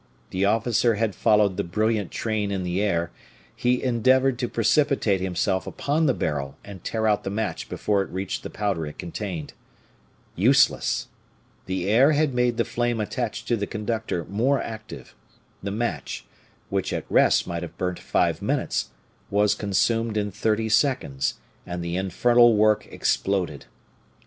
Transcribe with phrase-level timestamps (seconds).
[0.31, 3.11] The officer had followed the brilliant train in the air;
[3.55, 8.09] he endeavored to precipitate himself upon the barrel and tear out the match before it
[8.09, 9.53] reached the powder it contained.
[10.35, 11.07] Useless!
[11.67, 15.13] The air had made the flame attached to the conductor more active;
[15.61, 16.25] the match,
[16.71, 18.89] which at rest might have burnt five minutes,
[19.29, 23.67] was consumed in thirty seconds, and the infernal work exploded.